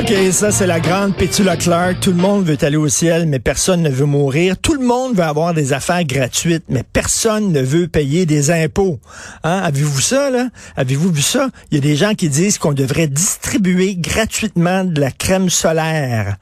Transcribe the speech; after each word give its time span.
OK, 0.00 0.32
ça, 0.32 0.50
c'est 0.50 0.66
la 0.66 0.80
grande 0.80 1.14
Pétula 1.14 1.56
Clark. 1.56 2.00
Tout 2.00 2.10
le 2.10 2.16
monde 2.16 2.44
veut 2.44 2.56
aller 2.62 2.78
au 2.78 2.88
ciel, 2.88 3.26
mais 3.26 3.38
personne 3.38 3.82
ne 3.82 3.90
veut 3.90 4.06
mourir. 4.06 4.56
Tout 4.56 4.74
le 4.74 4.84
monde 4.84 5.14
veut 5.14 5.22
avoir 5.22 5.52
des 5.52 5.72
affaires 5.72 6.04
gratuites, 6.04 6.64
mais 6.68 6.82
personne 6.82 7.52
ne 7.52 7.60
veut 7.60 7.86
payer 7.86 8.24
des 8.24 8.50
impôts. 8.50 8.98
Hein? 9.44 9.60
Avez-vous 9.62 10.00
ça, 10.00 10.30
là? 10.30 10.48
Avez-vous 10.74 11.12
vu 11.12 11.20
ça? 11.20 11.48
Il 11.70 11.74
y 11.74 11.78
a 11.78 11.82
des 11.82 11.96
gens 11.96 12.14
qui 12.14 12.28
disent 12.28 12.56
qu'on 12.56 12.72
devrait 12.72 13.08
distribuer 13.08 13.94
gratuitement 13.94 14.84
de 14.84 15.00
la 15.00 15.10
crème 15.10 15.50
solaire. 15.50 16.36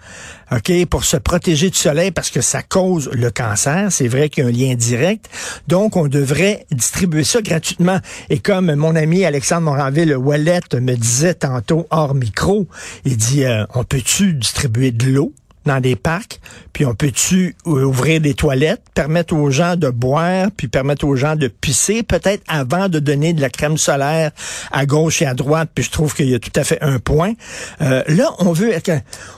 OK, 0.50 0.86
pour 0.86 1.04
se 1.04 1.16
protéger 1.16 1.70
du 1.70 1.76
soleil 1.76 2.10
parce 2.10 2.30
que 2.30 2.40
ça 2.40 2.62
cause 2.62 3.10
le 3.12 3.30
cancer. 3.30 3.88
C'est 3.90 4.08
vrai 4.08 4.28
qu'il 4.28 4.44
y 4.44 4.46
a 4.46 4.48
un 4.48 4.52
lien 4.52 4.74
direct. 4.74 5.28
Donc, 5.66 5.96
on 5.96 6.08
devrait 6.08 6.66
distribuer 6.70 7.24
ça 7.24 7.42
gratuitement. 7.42 7.98
Et 8.30 8.38
comme 8.38 8.74
mon 8.74 8.96
ami 8.96 9.24
Alexandre 9.24 9.62
Moranville 9.62 10.16
Wallet 10.16 10.60
me 10.74 10.94
disait 10.94 11.34
tantôt 11.34 11.86
hors 11.90 12.14
micro, 12.14 12.66
il 13.04 13.16
dit, 13.16 13.44
euh, 13.44 13.64
on 13.74 13.84
peut-tu 13.84 14.34
distribuer 14.34 14.90
de 14.90 15.06
l'eau? 15.06 15.32
Dans 15.64 15.80
des 15.80 15.96
parcs, 15.96 16.40
puis 16.72 16.84
on 16.86 16.94
peut-tu 16.94 17.56
euh, 17.66 17.84
ouvrir 17.84 18.20
des 18.20 18.34
toilettes, 18.34 18.82
permettre 18.94 19.34
aux 19.34 19.50
gens 19.50 19.76
de 19.76 19.88
boire, 19.88 20.48
puis 20.56 20.68
permettre 20.68 21.06
aux 21.06 21.16
gens 21.16 21.36
de 21.36 21.48
pisser, 21.48 22.02
peut-être 22.02 22.42
avant 22.48 22.88
de 22.88 22.98
donner 22.98 23.32
de 23.32 23.40
la 23.40 23.50
crème 23.50 23.76
solaire 23.76 24.30
à 24.72 24.86
gauche 24.86 25.22
et 25.22 25.26
à 25.26 25.34
droite, 25.34 25.70
puis 25.74 25.84
je 25.84 25.90
trouve 25.90 26.14
qu'il 26.14 26.28
y 26.28 26.34
a 26.34 26.38
tout 26.38 26.52
à 26.54 26.64
fait 26.64 26.78
un 26.80 26.98
point. 26.98 27.32
Euh, 27.80 28.02
là, 28.08 28.34
on 28.38 28.52
veut 28.52 28.72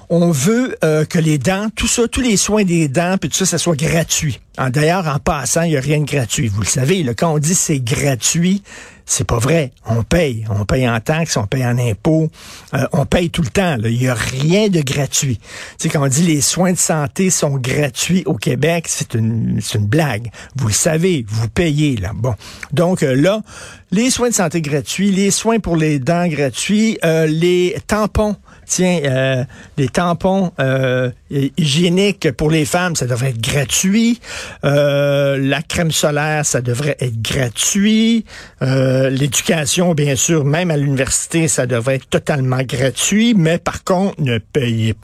on 0.09 0.31
veut 0.31 0.77
euh, 0.85 1.05
que 1.05 1.19
les 1.19 1.39
dents, 1.39 1.69
tout 1.75 1.87
ça, 1.87 2.09
tous 2.09 2.21
les 2.21 2.37
soins 2.37 2.65
des 2.65 2.89
dents, 2.89 3.17
puis 3.19 3.31
tout 3.31 3.37
ça, 3.37 3.47
ça 3.47 3.59
soit 3.59 3.77
gratuit. 3.77 4.41
D'ailleurs, 4.69 5.07
en 5.09 5.19
passant, 5.19 5.63
il 5.63 5.71
n'y 5.71 5.77
a 5.77 5.81
rien 5.81 6.01
de 6.01 6.05
gratuit. 6.05 6.49
Vous 6.49 6.61
le 6.61 6.67
savez, 6.67 7.03
là, 7.03 7.15
quand 7.15 7.33
on 7.33 7.39
dit 7.39 7.55
c'est 7.55 7.81
gratuit, 7.81 8.63
c'est 9.11 9.25
pas 9.25 9.39
vrai. 9.39 9.73
On 9.87 10.05
paye. 10.05 10.45
On 10.51 10.65
paye 10.65 10.89
en 10.89 11.01
taxes, 11.01 11.37
on 11.37 11.45
paye 11.45 11.67
en 11.67 11.77
impôts, 11.79 12.31
euh, 12.75 12.87
on 12.93 13.07
paye 13.07 13.29
tout 13.29 13.43
le 13.43 13.49
temps. 13.49 13.77
Il 13.83 13.99
n'y 13.99 14.07
a 14.07 14.15
rien 14.15 14.69
de 14.69 14.81
gratuit. 14.83 15.39
Tu 15.39 15.49
sais, 15.79 15.89
quand 15.89 16.05
on 16.05 16.07
dit 16.09 16.23
les 16.23 16.41
soins 16.41 16.73
de 16.73 16.79
santé 16.79 17.29
sont 17.29 17.57
gratuits 17.59 18.23
au 18.27 18.35
Québec, 18.35 18.85
c'est 18.87 19.15
une, 19.15 19.61
une 19.75 19.87
blague. 19.87 20.31
Vous 20.55 20.69
le 20.69 20.73
savez, 20.73 21.27
vous 21.29 21.49
payez. 21.49 21.97
là. 21.97 22.13
Bon. 22.15 22.37
Donc 22.73 23.03
euh, 23.03 23.17
là, 23.17 23.43
les 23.91 24.11
soins 24.11 24.29
de 24.29 24.35
santé 24.35 24.63
gratuits, 24.63 25.11
les 25.11 25.33
soins 25.33 25.59
pour 25.59 25.77
les 25.77 25.99
dents 25.99 26.29
gratuits, 26.29 26.97
euh, 27.05 27.27
les 27.27 27.77
tampons. 27.89 28.37
Tiens, 28.67 29.01
euh, 29.05 29.45
les 29.77 29.89
tampons 29.89 30.53
euh, 30.61 31.11
hygiéniques 31.59 32.31
pour 32.31 32.53
les 32.53 32.65
femmes, 32.65 32.95
ça 32.95 33.05
devrait 33.07 33.31
être 33.31 33.41
gratuit. 33.41 34.21
Euh, 34.65 35.37
la 35.39 35.61
crème 35.61 35.91
solaire, 35.91 36.47
ça 36.47 36.61
devrait 36.61 36.97
être 37.01 37.21
gratuit. 37.21 38.25
Euh, 38.63 39.00
L'éducation, 39.09 39.95
bien 39.95 40.17
sûr, 40.17 40.45
même 40.45 40.71
à 40.71 40.77
l'université, 40.77 41.49
ça 41.49 41.67
devrait 41.67 41.97
être 41.97 42.09
totalement 42.09 42.63
gratuit. 42.63 43.35
Mais 43.35 43.59
par 43.59 43.85
contre, 43.85 44.21
ne 44.21 44.39
payez 44.39 44.95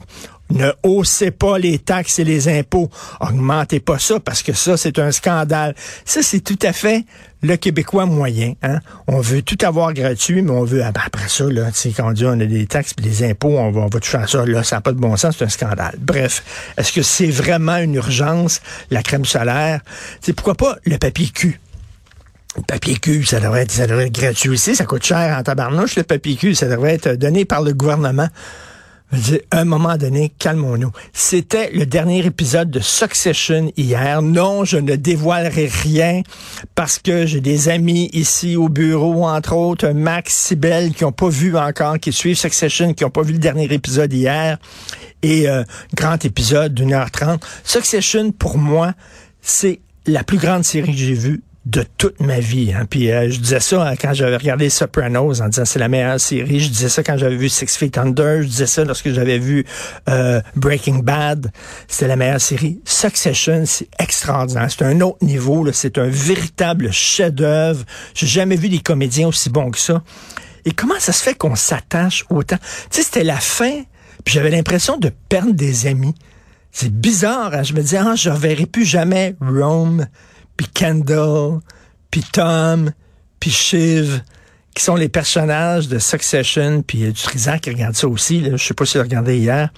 ne 0.49 0.71
haussez 0.83 1.31
pas 1.31 1.57
les 1.57 1.79
taxes 1.79 2.19
et 2.19 2.23
les 2.23 2.47
impôts. 2.47 2.89
Augmentez 3.19 3.79
pas 3.79 3.99
ça 3.99 4.19
parce 4.19 4.43
que 4.43 4.53
ça, 4.53 4.77
c'est 4.77 4.99
un 4.99 5.11
scandale. 5.11 5.75
Ça, 6.05 6.21
c'est 6.21 6.39
tout 6.39 6.59
à 6.61 6.73
fait 6.73 7.05
le 7.41 7.55
Québécois 7.55 8.05
moyen. 8.05 8.53
Hein? 8.63 8.79
On 9.07 9.19
veut 9.19 9.41
tout 9.41 9.57
avoir 9.63 9.93
gratuit, 9.93 10.41
mais 10.41 10.51
on 10.51 10.63
veut, 10.63 10.83
ah 10.83 10.91
ben, 10.91 11.01
après 11.05 11.27
ça, 11.27 11.45
là, 11.45 11.69
quand 11.95 12.09
on 12.09 12.11
dit 12.11 12.25
on 12.25 12.39
a 12.39 12.45
des 12.45 12.65
taxes 12.65 12.93
et 12.97 13.01
des 13.01 13.29
impôts, 13.29 13.57
on 13.57 13.71
va, 13.71 13.81
on 13.81 13.87
va 13.87 13.99
toucher 13.99 14.17
à 14.17 14.27
ça. 14.27 14.45
Là, 14.45 14.63
ça 14.63 14.77
n'a 14.77 14.81
pas 14.81 14.93
de 14.93 14.99
bon 14.99 15.15
sens, 15.17 15.35
c'est 15.37 15.45
un 15.45 15.49
scandale. 15.49 15.95
Bref, 15.99 16.43
est-ce 16.77 16.91
que 16.91 17.01
c'est 17.01 17.29
vraiment 17.29 17.77
une 17.77 17.95
urgence, 17.95 18.61
la 18.89 19.03
crème 19.03 19.25
solaire? 19.25 19.81
C'est 20.21 20.33
pourquoi 20.33 20.55
pas 20.55 20.77
le 20.85 20.97
papier 20.97 21.27
cul? 21.27 21.59
Papier 22.65 22.95
cul, 22.95 23.23
ça 23.23 23.39
devrait 23.39 23.61
être, 23.61 23.71
ça 23.71 23.85
devrait 23.85 24.07
être 24.07 24.19
gratuit 24.19 24.49
aussi. 24.49 24.75
Ça 24.75 24.85
coûte 24.85 25.03
cher 25.03 25.37
en 25.37 25.43
tabarnouche, 25.43 25.95
le 25.95 26.03
papier 26.03 26.35
cul. 26.35 26.55
Ça 26.55 26.67
devrait 26.67 26.95
être 26.95 27.11
donné 27.13 27.45
par 27.45 27.61
le 27.61 27.73
gouvernement. 27.73 28.29
À 29.51 29.59
un 29.59 29.63
moment 29.63 29.95
donné, 29.95 30.33
calmons-nous. 30.37 30.91
C'était 31.13 31.71
le 31.71 31.85
dernier 31.85 32.25
épisode 32.25 32.69
de 32.69 32.81
Succession 32.81 33.71
hier. 33.77 34.21
Non, 34.21 34.65
je 34.65 34.77
ne 34.77 34.97
dévoilerai 34.97 35.67
rien 35.67 36.23
parce 36.75 36.99
que 36.99 37.25
j'ai 37.25 37.39
des 37.39 37.69
amis 37.69 38.09
ici 38.11 38.57
au 38.57 38.67
bureau, 38.67 39.25
entre 39.25 39.53
autres, 39.53 39.89
Max, 39.91 40.35
Sibel, 40.35 40.93
qui 40.93 41.05
n'ont 41.05 41.13
pas 41.13 41.29
vu 41.29 41.55
encore, 41.55 41.99
qui 41.99 42.11
suivent 42.11 42.37
Succession, 42.37 42.93
qui 42.93 43.05
n'ont 43.05 43.09
pas 43.09 43.21
vu 43.21 43.31
le 43.33 43.39
dernier 43.39 43.71
épisode 43.71 44.11
hier. 44.11 44.57
Et 45.23 45.47
euh, 45.47 45.63
grand 45.95 46.25
épisode 46.25 46.73
d'une 46.73 46.91
heure 46.91 47.11
trente. 47.11 47.45
Succession, 47.63 48.33
pour 48.33 48.57
moi, 48.57 48.93
c'est 49.41 49.79
la 50.05 50.25
plus 50.25 50.37
grande 50.37 50.65
série 50.65 50.91
que 50.91 50.97
j'ai 50.97 51.13
vue 51.13 51.43
de 51.69 51.83
toute 51.97 52.21
ma 52.21 52.39
vie. 52.39 52.73
Hein. 52.73 52.85
Puis 52.89 53.11
euh, 53.11 53.29
je 53.29 53.39
disais 53.39 53.59
ça 53.59 53.89
hein, 53.89 53.95
quand 53.95 54.13
j'avais 54.13 54.37
regardé 54.37 54.69
Sopranos 54.69 55.41
en 55.41 55.49
disant 55.49 55.65
c'est 55.65 55.79
la 55.79 55.89
meilleure 55.89 56.19
série. 56.19 56.61
Je 56.61 56.69
disais 56.69 56.87
ça 56.89 57.03
quand 57.03 57.17
j'avais 57.17 57.35
vu 57.35 57.49
Six 57.49 57.75
Feet 57.77 57.97
Under. 57.97 58.41
Je 58.41 58.47
disais 58.47 58.67
ça 58.67 58.85
lorsque 58.85 59.11
j'avais 59.11 59.37
vu 59.37 59.65
euh, 60.07 60.41
Breaking 60.55 60.99
Bad. 60.99 61.51
C'était 61.87 62.07
la 62.07 62.15
meilleure 62.15 62.39
série. 62.39 62.79
Succession, 62.85 63.63
c'est 63.65 63.89
extraordinaire. 63.99 64.67
C'est 64.69 64.85
un 64.85 65.01
autre 65.01 65.17
niveau. 65.21 65.69
C'est 65.73 65.97
un 65.97 66.07
véritable 66.07 66.91
chef-d'œuvre. 66.91 67.83
J'ai 68.13 68.27
jamais 68.27 68.55
vu 68.55 68.69
des 68.69 68.79
comédiens 68.79 69.27
aussi 69.27 69.49
bons 69.49 69.71
que 69.71 69.79
ça. 69.79 70.01
Et 70.63 70.71
comment 70.71 70.99
ça 70.99 71.11
se 71.11 71.21
fait 71.21 71.35
qu'on 71.35 71.55
s'attache 71.55 72.25
autant? 72.29 72.57
Tu 72.57 72.97
sais, 72.97 73.03
c'était 73.03 73.23
la 73.23 73.37
fin, 73.37 73.83
puis 74.23 74.33
j'avais 74.33 74.49
l'impression 74.49 74.97
de 74.97 75.11
perdre 75.29 75.53
des 75.53 75.87
amis. 75.87 76.13
C'est 76.71 76.91
bizarre. 76.93 77.53
hein. 77.53 77.63
Je 77.63 77.73
me 77.73 77.81
disais, 77.81 77.97
ah, 77.97 78.15
je 78.15 78.29
reverrai 78.29 78.65
plus 78.65 78.85
jamais 78.85 79.35
Rome, 79.41 80.07
puis 80.57 80.67
Kendall, 80.67 81.59
puis 82.11 82.23
Tom, 82.31 82.91
puis 83.39 83.51
Shiv, 83.51 84.21
qui 84.77 84.83
sont 84.83 84.95
les 84.95 85.09
personnages 85.09 85.87
de 85.87 85.97
Succession, 85.97 86.83
puis 86.85 86.99
du 86.99 87.11
Trizan 87.13 87.57
qui 87.57 87.71
regarde 87.71 87.95
ça 87.95 88.07
aussi. 88.07 88.41
Là. 88.41 88.57
Je 88.57 88.63
sais 88.63 88.75
pas 88.75 88.85
si 88.85 88.99
vous 88.99 89.03
regardé 89.03 89.35
hier. 89.35 89.69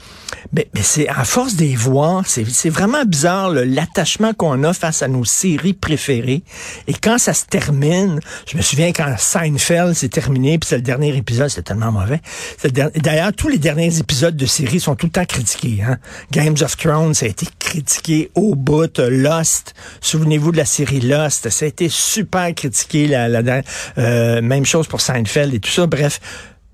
Mais, 0.51 0.67
mais 0.73 0.81
c'est 0.83 1.07
à 1.07 1.23
force 1.23 1.55
de 1.55 1.63
les 1.63 1.75
voir, 1.75 2.23
c'est 2.27 2.45
c'est 2.49 2.69
vraiment 2.69 3.05
bizarre 3.05 3.49
l'attachement 3.51 4.33
qu'on 4.33 4.63
a 4.63 4.73
face 4.73 5.01
à 5.01 5.07
nos 5.07 5.23
séries 5.23 5.73
préférées. 5.73 6.43
Et 6.87 6.93
quand 6.93 7.17
ça 7.17 7.33
se 7.33 7.45
termine, 7.45 8.19
je 8.45 8.57
me 8.57 8.61
souviens 8.61 8.91
quand 8.91 9.15
Seinfeld 9.17 9.93
s'est 9.93 10.09
terminé, 10.09 10.57
puis 10.59 10.67
c'est 10.67 10.75
le 10.75 10.81
dernier 10.81 11.15
épisode, 11.15 11.47
c'était 11.47 11.73
tellement 11.73 11.93
mauvais. 11.93 12.19
C'est 12.57 12.73
D'ailleurs, 12.73 13.31
tous 13.31 13.47
les 13.47 13.57
derniers 13.57 13.99
épisodes 13.99 14.35
de 14.35 14.45
séries 14.45 14.81
sont 14.81 14.95
tout 14.95 15.05
le 15.05 15.11
temps 15.13 15.25
critiqués. 15.25 15.81
Hein? 15.81 15.97
Games 16.31 16.57
of 16.61 16.75
Thrones, 16.75 17.13
ça 17.13 17.25
a 17.25 17.29
été 17.29 17.47
critiqué 17.57 18.31
au 18.35 18.55
bout. 18.55 18.97
Lost, 18.97 19.75
souvenez-vous 20.01 20.51
de 20.51 20.57
la 20.57 20.65
série 20.65 20.99
Lost, 20.99 21.49
ça 21.49 21.65
a 21.65 21.67
été 21.69 21.87
super 21.87 22.53
critiqué. 22.53 23.07
La, 23.07 23.29
la, 23.29 23.61
euh, 23.97 24.41
même 24.41 24.65
chose 24.65 24.88
pour 24.89 24.99
Seinfeld 24.99 25.53
et 25.53 25.59
tout 25.61 25.69
ça. 25.71 25.87
Bref, 25.87 26.19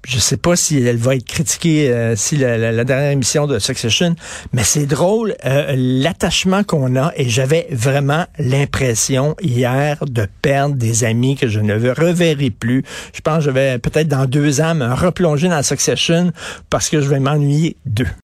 je 0.08 0.20
sais 0.20 0.38
pas 0.38 0.56
si 0.56 0.78
elle 0.80 0.98
va 0.98 1.16
être 1.16 1.26
critiquée 1.26 1.90
euh, 1.90 2.16
si 2.16 2.38
la, 2.38 2.58
la- 2.60 2.72
la 2.72 2.84
dernière 2.84 3.10
émission 3.10 3.48
de 3.48 3.58
Succession, 3.58 4.16
mais 4.54 4.64
c'est 4.64 4.86
drôle 4.86 5.36
euh, 5.46 5.74
l'attachement 5.76 6.64
qu'on 6.64 6.96
a 6.96 7.12
et 7.16 7.28
j'avais 7.28 7.66
vraiment 7.72 8.26
l'impression 8.38 9.36
hier 9.42 9.98
de 10.06 10.28
perdre 10.44 10.76
des 10.76 11.04
amis 11.06 11.36
que 11.36 11.48
je 11.48 11.60
ne 11.60 11.74
reverrai 11.74 12.52
plus. 12.52 12.84
Je 13.16 13.22
pense 13.22 13.38
que 13.40 13.44
je 13.46 13.50
vais 13.50 13.80
peut-être 13.80 14.08
dans 14.08 14.26
deux 14.26 14.62
ans 14.62 14.76
me 14.76 14.94
replonger 14.94 15.50
dans 15.50 15.64
Succession 15.64 16.32
parce 16.70 16.90
que 16.90 17.02
je 17.02 17.08
vais 17.10 17.20
m'ennuyer 17.20 17.76
d'eux. 17.88 18.08